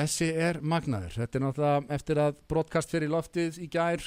Þessi 0.00 0.30
er 0.32 0.60
magnaður. 0.64 1.12
Þetta 1.18 1.36
er 1.36 1.42
náttúrulega 1.44 1.94
eftir 1.96 2.20
að 2.22 2.36
broadcast 2.48 2.92
fyrir 2.94 3.10
loftið 3.12 3.58
í 3.60 3.66
gær 3.68 4.04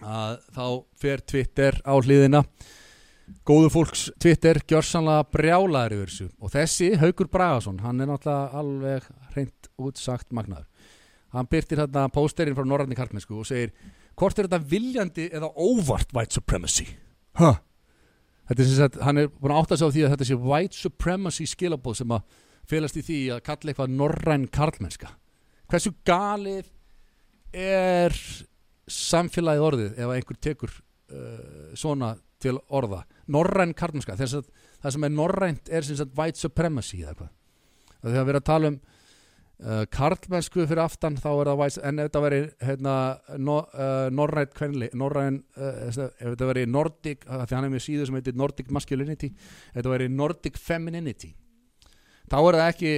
að 0.00 0.34
þá 0.52 0.64
fer 1.00 1.22
Twitter 1.32 1.78
á 1.88 1.94
hliðina. 1.96 2.42
Góðu 3.46 3.70
fólks 3.72 4.02
Twitter 4.20 4.60
gjörsanlega 4.68 5.28
brjálaður 5.32 5.94
yfir 5.96 6.10
þessu 6.10 6.26
og 6.36 6.52
þessi 6.52 6.88
Haugur 7.00 7.30
Bragason, 7.32 7.78
hann 7.84 8.02
er 8.02 8.10
náttúrulega 8.10 8.60
alveg 8.60 9.06
hreint 9.30 9.70
útsagt 9.80 10.34
magnaður. 10.36 10.66
Hann 11.30 11.48
byrtir 11.48 11.80
hérna 11.80 12.08
pósterinn 12.12 12.58
frá 12.58 12.66
Norrarni 12.66 12.98
Karlmennsku 12.98 13.38
og 13.38 13.48
segir 13.48 13.72
hvort 14.18 14.36
er 14.36 14.50
þetta 14.50 14.70
viljandi 14.72 15.28
eða 15.30 15.52
óvart 15.54 16.12
white 16.16 16.36
supremacy? 16.36 16.88
Hæ? 17.38 17.54
Þetta 18.50 18.64
er 18.64 18.66
sem 18.68 18.80
sagt, 18.82 19.00
hann 19.06 19.22
er 19.22 19.30
búin 19.30 19.54
að 19.54 19.62
átta 19.62 19.78
sig 19.78 19.86
á 19.86 19.94
því 19.94 20.04
að 20.04 20.14
þetta 20.16 20.28
sé 20.28 20.40
white 20.42 20.76
supremacy 20.76 21.46
skilabóð 21.46 22.00
sem 22.02 22.16
að 22.18 22.40
felast 22.68 22.98
í 23.00 23.04
því 23.06 23.18
að 23.36 23.42
kalla 23.46 23.72
eitthvað 23.72 23.96
norræn 23.96 24.46
karlmennska. 24.52 25.12
Hversu 25.70 25.94
galið 26.06 26.70
er 27.54 28.16
samfélagið 28.90 29.66
orðið 29.66 30.00
ef 30.02 30.14
einhver 30.14 30.40
tekur 30.42 30.72
uh, 30.74 31.72
svona 31.78 32.14
til 32.42 32.56
orða? 32.68 33.04
Norræn 33.30 33.74
karlmennska 33.76 34.18
þess 34.18 34.40
að 34.40 34.48
það 34.80 34.96
sem 34.96 35.06
er 35.06 35.14
norrænt 35.14 35.70
er 35.70 35.86
sem 35.86 35.98
sagt 35.98 36.16
white 36.18 36.40
supremacy 36.40 37.02
eða 37.04 37.18
hvað 37.18 37.36
þegar 38.00 38.24
við 38.24 38.32
erum 38.32 38.40
að 38.40 38.48
tala 38.48 38.70
um 38.70 38.78
uh, 38.80 39.82
karlmennsku 39.92 40.64
fyrir 40.64 40.82
aftan 40.84 41.18
þá 41.20 41.28
er 41.32 41.50
það 41.50 41.60
white 41.60 41.82
en 41.88 42.00
ef 42.00 42.08
þetta 42.08 42.22
veri 42.24 42.40
hérna, 42.64 42.94
no, 43.38 43.58
uh, 43.74 44.06
norrænt 44.14 44.54
kvenli 44.56 44.90
norræn, 44.98 45.42
uh, 45.58 45.82
ef 45.90 46.00
þetta 46.22 46.50
veri 46.52 46.64
nordic 46.68 47.26
því 47.26 47.58
hann 47.58 47.68
er 47.68 47.74
með 47.74 47.84
síðu 47.86 48.08
sem 48.08 48.18
heitir 48.20 48.38
nordic 48.40 48.72
masculinity 48.72 49.32
ef 49.34 49.80
þetta 49.80 49.94
veri 49.94 50.08
nordic 50.12 50.60
femininity 50.60 51.34
þá 52.30 52.38
er 52.40 52.58
það 52.60 52.68
ekki 52.68 52.92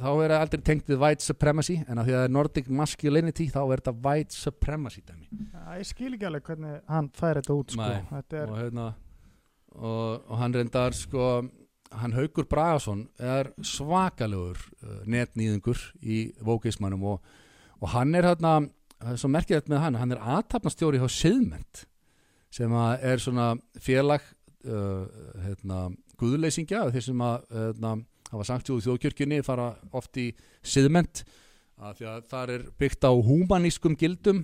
þá 0.00 0.08
er 0.10 0.32
það 0.32 0.42
aldrei 0.44 0.62
tengt 0.64 0.90
við 0.90 1.00
white 1.02 1.24
supremacy 1.24 1.76
en 1.84 2.00
að 2.00 2.08
því 2.08 2.14
að 2.14 2.18
það 2.18 2.26
er 2.26 2.34
nordic 2.36 2.70
masculinity 2.80 3.46
þá 3.52 3.60
er 3.62 3.82
þetta 3.82 3.94
white 4.06 4.36
supremacy 4.36 5.02
Já, 5.04 5.62
ég 5.76 5.88
skil 5.88 6.12
ekki 6.14 6.28
alveg 6.28 6.48
hvernig 6.48 6.78
hann 6.88 7.10
fær 7.16 7.40
þetta 7.40 7.56
út 7.56 7.74
sko. 7.74 7.88
Þetta 8.10 8.40
er, 8.40 8.52
og, 8.52 8.60
hérna, 8.60 8.86
og, 9.76 10.30
og 10.30 10.40
hann 10.40 10.56
reyndar 10.56 10.96
sko, 10.96 11.28
hann 12.00 12.16
Haugur 12.16 12.48
Bragason 12.48 13.06
er 13.18 13.52
svakalegur 13.66 14.60
uh, 14.80 15.00
netnýðingur 15.10 15.84
í 16.00 16.22
vókismannum 16.44 17.06
og, 17.12 17.32
og 17.80 17.94
hann 17.94 18.14
er 18.16 18.30
hérna 18.32 18.58
það 19.00 19.14
er 19.14 19.22
svo 19.22 19.32
merkilegt 19.32 19.72
með 19.72 19.84
hann, 19.84 20.00
hann 20.00 20.14
er 20.16 20.28
aðtapnastjóri 20.36 21.00
hjá 21.00 21.08
Siðment 21.12 21.86
sem 22.50 22.72
er 22.74 23.20
svona 23.22 23.52
félag 23.78 24.24
uh, 24.66 25.04
hérna, 25.44 25.90
guðleysingja 26.20 26.88
þeir 26.94 27.06
sem 27.06 27.22
að 27.24 27.44
hérna, 27.54 27.98
hafa 28.30 28.46
sagt 28.46 28.70
í 28.70 28.78
þjóðkjörkjunni 28.86 29.42
fara 29.46 29.72
oft 29.96 30.18
í 30.20 30.30
siðment 30.62 31.24
að 31.80 32.00
því 32.00 32.08
að 32.10 32.24
það 32.30 32.54
er 32.54 32.64
byggt 32.80 33.06
á 33.08 33.12
humanískum 33.26 33.96
gildum 33.98 34.42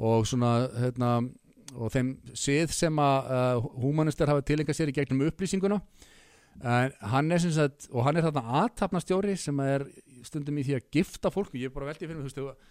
og 0.00 0.26
svona 0.28 0.52
hérna, 0.76 1.10
og 1.76 1.92
þeim 1.94 2.14
sið 2.36 2.74
sem 2.74 3.00
að 3.02 3.30
uh, 3.36 3.68
humanistar 3.82 4.30
hafa 4.30 4.44
tilenga 4.46 4.74
sér 4.76 4.92
í 4.92 4.96
gegnum 4.96 5.24
upplýsinguna. 5.28 5.80
En 6.60 6.92
hann 7.12 7.32
er 7.32 7.40
sem 7.40 7.52
sagt 7.54 7.88
og 7.94 8.04
hann 8.04 8.18
er 8.18 8.26
þarna 8.26 8.60
aðtapnastjóri 8.64 9.36
sem 9.38 9.60
er 9.64 9.86
stundum 10.26 10.58
í 10.60 10.66
því 10.66 10.76
að 10.76 10.88
gifta 10.98 11.32
fólk. 11.32 11.54
Og 11.54 11.62
ég 11.62 11.70
er 11.70 11.74
bara 11.74 11.88
veldið 11.88 12.10
fyrir 12.10 12.18
mig, 12.20 12.34
þú 12.34 12.46
veist, 12.46 12.70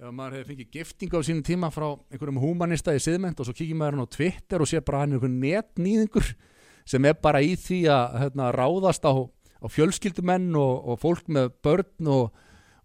ef, 0.00 0.10
maður 0.10 0.38
hefði 0.38 0.48
fengið 0.50 0.72
giftingu 0.76 1.20
á 1.20 1.26
sínum 1.28 1.46
tíma 1.46 1.70
frá 1.72 1.88
einhverjum 2.10 2.40
humanista 2.42 2.94
í 2.96 3.02
siðment 3.02 3.40
og 3.40 3.48
svo 3.48 3.56
kíkir 3.56 3.78
maður 3.78 3.98
hann 3.98 4.08
á 4.08 4.14
Twitter 4.16 4.64
og 4.64 4.68
sé 4.68 4.82
bara 4.84 5.04
hann 5.04 5.14
er 5.14 5.20
einhver 5.20 5.34
netnýðingur 5.34 6.32
sem 6.88 7.06
er 7.08 7.16
bara 7.22 7.42
í 7.44 7.54
því 7.60 7.80
að 7.92 8.18
hérna, 8.24 8.50
ráðast 8.56 9.04
á 9.06 9.12
og 9.60 9.72
fjölskyldumenn 9.74 10.54
og, 10.58 10.88
og 10.90 11.00
fólk 11.02 11.28
með 11.32 11.50
börn 11.64 12.10
og, 12.12 12.40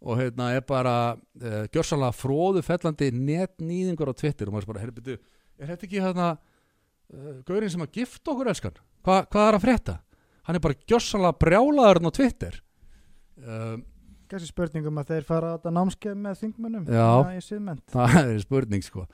og 0.06 0.20
hérna 0.20 0.52
er 0.56 0.66
bara 0.68 0.96
uh, 1.16 1.64
gjörsanlega 1.74 2.16
fróðu 2.16 2.64
fellandi 2.66 3.12
netnýðingur 3.16 4.12
á 4.12 4.20
Twitter 4.20 4.50
og 4.50 4.58
maður 4.58 4.74
bara, 4.74 4.84
herri 4.84 4.96
byrju, 5.00 5.18
er 5.60 5.72
þetta 5.72 5.88
ekki 5.88 6.04
hérna 6.04 6.30
uh, 6.36 7.40
gaurinn 7.48 7.72
sem 7.74 7.86
að 7.86 8.02
gifta 8.02 8.34
okkur 8.36 8.52
elskan? 8.52 8.80
Hva, 9.06 9.24
hvað 9.30 9.50
er 9.50 9.60
að 9.60 9.66
frétta? 9.66 9.98
Hann 10.46 10.60
er 10.60 10.64
bara 10.66 10.80
gjörsanlega 10.86 11.40
brjálaður 11.42 12.02
á 12.06 12.12
Twitter 12.20 12.62
uh, 13.42 13.76
Kanski 14.26 14.50
spurningum 14.50 14.98
að 14.98 15.12
þeir 15.14 15.26
fara 15.28 15.54
á 15.54 15.56
þetta 15.60 15.72
námskeið 15.76 16.16
með 16.18 16.38
þingmönnum 16.42 16.86
Já. 16.90 17.40
siðmennt 17.46 17.84
það 17.94 18.16
er 18.24 18.40
spurning 18.42 18.86
sko 18.86 19.06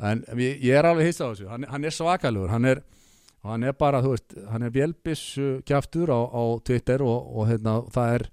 en 0.00 0.22
ég, 0.38 0.60
ég 0.62 0.78
er 0.78 0.88
alveg 0.88 1.10
hissa 1.10 1.26
á 1.26 1.30
þessu 1.32 1.48
hann, 1.50 1.66
hann 1.68 1.86
er 1.86 1.94
svakalugur, 1.94 2.52
hann 2.54 2.68
er 2.70 2.82
og 3.40 3.52
hann 3.54 3.64
er 3.64 3.76
bara, 3.76 4.02
þú 4.04 4.14
veist, 4.14 4.38
hann 4.52 4.64
er 4.66 4.72
vélbis 4.74 5.22
kjaftur 5.68 6.12
á, 6.12 6.20
á 6.28 6.42
Twitter 6.66 7.04
og, 7.04 7.30
og 7.40 7.48
hérna, 7.48 7.80
það 7.92 8.16
er 8.18 8.26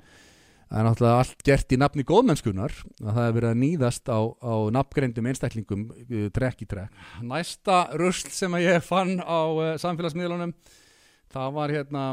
það 0.68 0.80
er 0.80 0.88
náttúrulega 0.88 1.20
allt 1.22 1.44
gert 1.48 1.72
í 1.72 1.80
nafni 1.80 2.04
góðmennskunar 2.08 2.74
að 3.00 3.12
það 3.12 3.22
er 3.24 3.36
verið 3.38 3.50
að 3.50 3.60
nýðast 3.62 4.10
á, 4.12 4.20
á 4.20 4.54
nafngreindum 4.76 5.30
einstaklingum 5.32 5.86
uh, 5.94 6.26
trekk 6.36 6.66
í 6.66 6.68
trekk. 6.68 6.98
Næsta 7.24 7.78
rusl 8.00 8.34
sem 8.36 8.58
ég 8.60 8.84
fann 8.84 9.16
á 9.24 9.40
uh, 9.48 9.70
samfélagsmiðlunum 9.80 10.52
það 11.32 11.54
var 11.56 11.74
hérna 11.76 12.08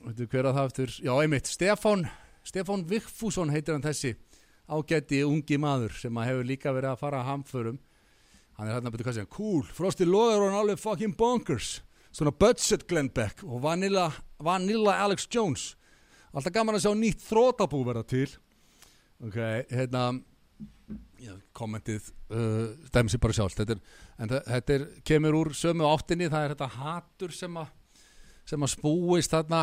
veitu 0.00 0.26
hver 0.32 0.48
að 0.50 0.58
það 0.58 0.70
eftir, 0.70 0.96
já 1.06 1.12
einmitt 1.14 1.50
Stefán, 1.50 2.02
Stefán 2.46 2.82
Vigfússon 2.88 3.52
heitir 3.54 3.76
hann 3.76 3.86
þessi 3.86 4.16
ágætti 4.70 5.22
ungi 5.26 5.58
maður 5.60 5.94
sem 5.98 6.18
að 6.18 6.30
hefur 6.30 6.50
líka 6.50 6.74
verið 6.74 6.92
að 6.92 7.00
fara 7.02 7.20
að 7.20 7.30
hamförum. 7.30 7.78
Hann 8.58 8.68
er 8.68 8.76
hérna, 8.76 8.90
betur 8.92 9.08
hvað 9.08 9.16
segja, 9.20 9.30
cool, 9.34 9.62
Frosty 9.74 10.06
Loður 10.06 10.44
og 10.44 10.50
hann 10.50 10.60
alveg 10.64 10.82
fucking 10.82 11.14
bonkers 11.18 11.78
svona 12.12 12.32
budget 12.34 12.86
Glenn 12.90 13.10
Beck 13.14 13.44
og 13.46 13.62
Vanilla, 13.62 14.10
Vanilla 14.42 14.98
Alex 15.04 15.28
Jones. 15.30 15.74
Alltaf 16.34 16.54
gaman 16.54 16.78
að 16.78 16.86
sjá 16.86 16.94
nýtt 16.94 17.22
þrótabú 17.26 17.82
verða 17.86 18.04
til. 18.06 18.28
Ok, 19.20 19.36
hérna 19.70 20.10
já, 21.20 21.34
kommentið 21.56 22.08
uh, 22.32 22.72
dæmi 22.92 23.12
sér 23.12 23.22
bara 23.22 23.36
sjálf 23.36 23.56
þetta 23.58 23.76
er, 23.76 23.82
en 24.18 24.32
þetta 24.32 24.76
er, 24.76 24.86
kemur 25.06 25.36
úr 25.40 25.52
sömu 25.56 25.86
áttinni 25.90 26.30
það 26.30 26.46
er 26.46 26.54
þetta 26.54 26.70
hatur 26.78 27.34
sem 27.36 27.60
að 27.60 27.76
sem 28.48 28.66
að 28.66 28.72
spúist 28.72 29.34
þarna 29.34 29.60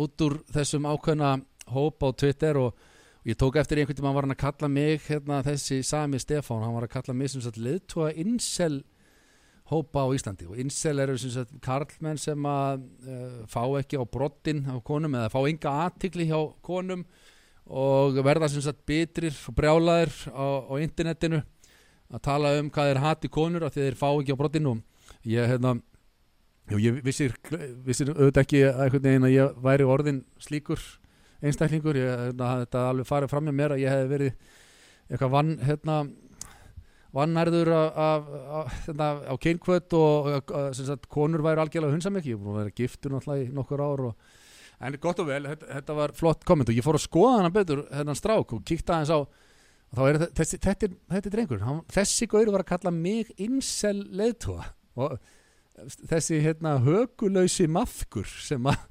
út 0.00 0.24
úr 0.26 0.40
þessum 0.50 0.88
ákveðna 0.90 1.36
hóp 1.74 2.02
á 2.02 2.08
Twitter 2.18 2.58
og, 2.58 2.72
og 3.20 3.28
ég 3.30 3.38
tók 3.38 3.60
eftir 3.60 3.80
einhvern 3.80 3.98
tíma 3.98 4.10
hann 4.10 4.18
var 4.18 4.26
hann 4.26 4.36
að 4.36 4.42
kalla 4.42 4.70
mig 4.72 5.04
hérna, 5.06 5.42
þessi 5.46 5.82
sami 5.86 6.20
Stefán, 6.22 6.64
hann 6.64 6.74
var 6.74 6.88
að 6.88 6.94
kalla 6.96 7.16
mig 7.16 7.30
sem 7.32 7.44
sagt 7.44 7.60
liðtúa 7.60 8.10
insel 8.24 8.82
hópa 9.70 10.04
á 10.04 10.08
Íslandi. 10.12 10.48
Og 10.50 10.58
incel 10.60 11.00
eru 11.04 11.16
sem 11.20 11.32
sagt 11.32 11.54
karlmenn 11.64 12.20
sem 12.20 12.48
að 12.48 12.84
uh, 13.08 13.38
fá 13.50 13.62
ekki 13.80 14.00
á 14.00 14.04
brottin 14.04 14.64
á 14.68 14.76
konum 14.84 15.16
eða 15.16 15.32
fá 15.32 15.40
enga 15.42 15.76
aðtikli 15.86 16.28
hjá 16.28 16.38
konum 16.64 17.06
og 17.64 18.18
verða 18.26 18.50
sem 18.52 18.64
sagt 18.64 18.84
bitrir 18.84 19.36
og 19.48 19.56
brjálaðir 19.56 20.12
á, 20.28 20.46
á 20.68 20.74
internetinu 20.84 21.40
að 22.12 22.24
tala 22.26 22.52
um 22.60 22.68
hvað 22.70 22.92
er 22.92 23.00
hati 23.00 23.30
konur 23.32 23.64
af 23.64 23.72
því 23.72 23.86
þeir 23.86 23.96
fá 23.98 24.08
ekki 24.10 24.36
á 24.36 24.40
brottin 24.40 24.68
og 24.68 24.82
ég 25.24 25.48
hérna 25.48 25.78
ég 26.72 27.00
vissir, 27.04 27.32
vissir 27.84 28.12
auðvitað 28.12 28.42
ekki 28.44 28.60
einhvern 28.68 29.06
veginn 29.06 29.26
að 29.28 29.34
ég 29.34 29.56
væri 29.64 29.88
orðin 29.88 30.20
slíkur 30.40 30.80
einstaklingur. 31.44 31.98
Ég, 31.98 32.12
hérna, 32.28 32.50
þetta 32.64 32.84
alveg 32.90 33.08
farið 33.08 33.32
fram 33.32 33.48
með 33.48 33.58
mér 33.58 33.74
að 33.74 33.82
ég 33.84 33.92
hef 33.92 34.12
verið 34.12 34.36
eitthvað 35.10 35.34
vann 35.34 35.52
hérna 35.64 35.98
vannærður 37.14 37.70
á 37.70 39.34
keinkvöld 39.40 39.94
og 39.98 40.50
sagt, 40.74 41.06
konur 41.12 41.44
væri 41.44 41.62
algjörlega 41.62 41.94
búin 42.40 42.56
að 42.56 42.60
vera 42.62 42.74
giftur 42.80 43.14
náttúrulega 43.14 43.46
í 43.46 43.54
nokkur 43.54 43.84
ár 43.84 44.04
og, 44.08 44.34
en 44.84 44.98
gott 45.02 45.22
og 45.22 45.30
vel, 45.30 45.44
þetta, 45.52 45.70
þetta 45.78 45.98
var 46.00 46.14
flott 46.18 46.44
komment 46.48 46.72
og 46.72 46.78
ég 46.78 46.86
fór 46.86 46.98
að 46.98 47.06
skoða 47.06 47.38
hana 47.38 47.54
betur, 47.54 47.84
hennan 47.94 48.18
strák 48.18 48.56
og 48.56 48.64
kíkta 48.66 48.98
aðeins 48.98 49.14
á 49.14 49.18
er 50.10 50.20
þessi, 50.34 50.58
þetta 50.58 50.88
er, 50.88 50.94
þetta 51.14 51.30
er 51.30 51.36
drengur, 51.36 51.62
hann, 51.62 51.82
þessi 51.94 52.28
gaur 52.30 52.50
var 52.50 52.64
að 52.64 52.72
kalla 52.72 52.94
mig 52.94 53.30
insel 53.38 54.00
leðtúa 54.10 54.66
og 54.98 55.18
þessi 56.10 56.40
hérna 56.42 56.78
högulöysi 56.82 57.68
maðkur 57.70 58.26
sem 58.42 58.66
að 58.70 58.82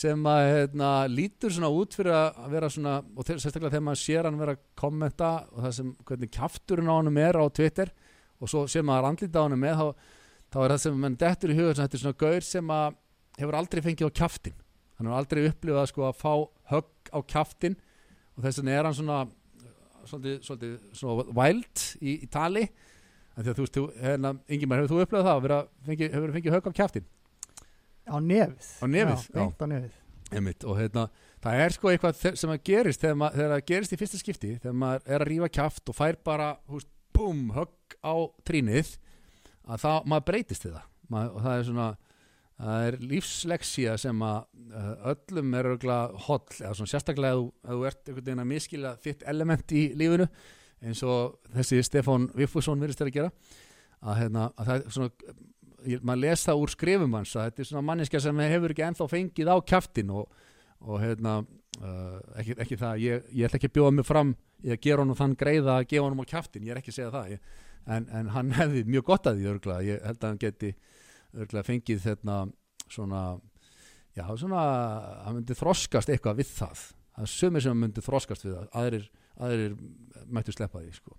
sem 0.00 0.28
að 0.30 0.42
hérna, 0.48 0.90
lítur 1.12 1.52
svona 1.52 1.70
út 1.76 1.96
fyrir 1.98 2.14
að 2.16 2.46
vera 2.54 2.70
svona, 2.72 2.94
og 3.04 3.26
sérstaklega 3.26 3.74
þegar 3.74 3.84
maður 3.88 4.00
sér 4.00 4.28
hann 4.28 4.38
vera 4.40 4.54
að 4.56 4.62
kommenta 4.80 5.32
og 5.50 5.66
það 5.66 5.74
sem 5.76 5.90
hvernig 6.08 6.32
kjafturinn 6.36 6.88
á 6.88 6.94
hann 6.94 7.20
er 7.20 7.36
á 7.36 7.44
Twitter 7.52 7.92
og 8.40 8.52
svo 8.52 8.64
sér 8.70 8.86
maður 8.88 9.10
andlita 9.10 9.42
á 9.42 9.44
hann 9.44 9.60
með 9.60 9.82
þá, 9.82 9.86
þá 10.48 10.58
er 10.62 10.74
það 10.74 10.82
sem 10.86 11.02
mann 11.04 11.18
dettur 11.20 11.52
í 11.52 11.58
huga 11.58 11.76
þetta 11.82 11.98
er 11.98 12.04
svona 12.04 12.20
gaur 12.24 12.46
sem 12.46 12.72
að 12.76 12.96
hefur 13.40 13.58
aldrei 13.60 13.84
fengið 13.84 14.08
á 14.08 14.18
kjaftin 14.22 14.56
hann 14.96 15.10
hefur 15.10 15.18
aldrei 15.18 15.42
upplifað 15.50 15.90
sko 15.92 16.08
að 16.08 16.18
fá 16.22 16.32
högg 16.72 17.12
á 17.12 17.18
kjaftin 17.34 17.76
og 18.36 18.46
þess 18.46 18.62
vegna 18.62 18.78
er 18.78 18.88
hann 18.88 18.96
svona 18.96 19.20
svolítið, 20.08 20.40
svolítið 20.46 20.74
svona 20.96 21.24
wild 21.36 21.86
í, 22.00 22.16
í 22.24 22.28
tali. 22.30 22.66
En 23.36 23.44
því 23.44 23.52
að 23.52 23.58
þú 23.58 23.64
veist, 23.64 23.80
hérna, 24.02 24.32
Ingimar, 24.50 24.80
hefur 24.80 24.92
þú 24.92 25.04
upplifað 25.04 25.26
það 25.28 25.36
að 25.38 25.44
vera, 25.46 25.58
fengi, 25.86 26.08
hefur 26.12 26.32
fengið 26.36 26.56
högg 26.56 26.68
á 26.68 26.78
kjaftin 26.80 27.08
á 28.10 28.16
nefið. 28.20 28.70
Á 28.82 28.86
nefið, 28.90 29.24
já, 29.34 29.44
á 29.46 29.66
nefið. 29.70 29.96
Einmitt, 30.30 30.64
og 30.68 30.76
hérna, 30.78 31.06
það 31.42 31.60
er 31.64 31.74
sko 31.74 31.90
eitthvað 31.90 32.20
sem 32.38 32.50
að 32.54 32.60
gerist 32.68 33.00
þegar, 33.02 33.16
mað, 33.22 33.38
þegar 33.38 33.54
það 33.56 33.64
gerist 33.72 33.94
í 33.96 33.98
fyrsta 33.98 34.20
skipti 34.20 34.50
þegar 34.62 34.76
maður 34.82 35.08
er 35.16 35.24
að 35.24 35.30
rífa 35.32 35.48
kjaft 35.56 35.90
og 35.90 35.96
fær 35.98 36.18
bara 36.28 36.50
húst, 36.70 36.90
búm, 37.16 37.48
högg 37.56 37.96
á 38.06 38.14
trínið 38.46 38.92
að 39.66 39.82
það, 39.82 39.98
maður 40.12 40.26
breytist 40.30 40.64
við 40.68 40.76
það. 40.78 40.86
Maður, 41.10 41.32
og 41.34 41.42
það 41.48 41.56
er 41.58 41.66
svona 41.70 41.88
það 42.60 42.86
er 42.90 42.96
lífsleksía 43.10 43.92
sem 43.98 44.22
að 44.22 44.38
uh, 44.76 44.88
öllum 45.14 45.54
er 45.56 45.68
örgulega 45.72 46.22
holl 46.26 46.42
eða 46.60 46.74
svona 46.76 46.90
sérstaklega 46.92 47.32
ef 47.32 47.40
þú- 47.40 47.52
ef 47.64 47.70
þú 47.72 47.86
ert 47.90 48.00
einhvern 48.10 48.26
veginn 48.26 48.42
að 48.44 48.50
miskila 48.50 48.90
þitt 49.00 49.22
element 49.32 49.72
í 49.72 49.84
lífinu 49.96 50.26
eins 50.84 51.00
og 51.08 51.38
þessi 51.56 51.80
Stefán 51.88 52.28
Viffusson 52.36 52.80
virðist 52.84 53.00
þér 53.00 53.10
að 53.10 53.16
gera 53.16 53.30
að, 54.00 54.14
hérna, 54.20 54.44
að 54.60 54.68
það 54.70 54.76
er 54.76 54.94
svona 54.94 55.10
maður 56.02 56.22
les 56.24 56.44
það 56.46 56.62
úr 56.62 56.74
skrifum 56.74 57.16
hans 57.18 57.32
að 57.36 57.48
þetta 57.48 57.62
er 57.62 57.68
svona 57.70 57.86
manneskja 57.88 58.22
sem 58.24 58.42
hefur 58.44 58.74
ekki 58.74 58.86
ennþá 58.86 59.08
fengið 59.10 59.50
á 59.52 59.56
kjaftin 59.72 60.12
og, 60.16 60.38
og 60.80 61.02
hérna 61.02 61.34
uh, 61.40 62.20
ekki, 62.40 62.56
ekki 62.64 62.78
það, 62.80 63.02
ég, 63.04 63.26
ég 63.32 63.48
ætla 63.48 63.60
ekki 63.60 63.70
að 63.70 63.76
bjóða 63.78 63.96
mig 63.98 64.08
fram 64.08 64.32
í 64.60 64.74
að 64.74 64.80
gera 64.86 65.04
honum 65.04 65.18
þann 65.18 65.36
greiða 65.40 65.76
að 65.78 65.88
gefa 65.92 66.06
honum 66.06 66.24
á 66.24 66.30
kjaftin, 66.32 66.66
ég 66.68 66.74
er 66.74 66.80
ekki 66.82 66.94
að 66.94 66.98
segja 66.98 67.12
það 67.16 67.34
ég, 67.34 67.52
en, 67.96 68.08
en 68.20 68.32
hann 68.36 68.54
hefði 68.60 68.86
mjög 68.88 69.06
gott 69.12 69.30
að 69.30 69.40
því 69.40 69.52
örgulega, 69.54 69.86
ég 69.88 70.08
held 70.08 70.20
að 70.20 70.32
hann 70.32 70.42
geti 70.44 70.72
örgulega 71.36 71.68
fengið 71.70 72.04
þetta 72.06 72.40
svona 72.90 73.24
já, 74.16 74.24
svona, 74.36 74.62
hann 75.24 75.38
myndi 75.38 75.56
þroskast 75.56 76.10
eitthvað 76.12 76.42
við 76.42 76.54
það 76.58 76.86
það 77.20 77.26
er 77.26 77.32
sömur 77.34 77.64
sem 77.64 77.82
myndi 77.84 78.04
þroskast 78.04 78.46
við 78.46 78.56
það 78.56 78.78
aðrir, 78.80 79.08
aðrir 79.40 79.74
mættu 80.30 80.54
sleppa 80.54 80.82
því 80.82 80.94
sko. 80.96 81.16